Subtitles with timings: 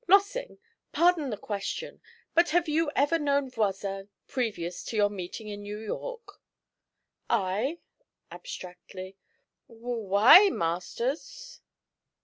[0.07, 0.57] 'Lossing,
[0.91, 2.01] pardon the question,
[2.33, 6.41] but have you ever known Voisin previous to your meeting in New York?'
[7.29, 7.77] 'I?'
[8.31, 9.15] abstractedly.
[9.69, 11.59] 'W why, Masters?'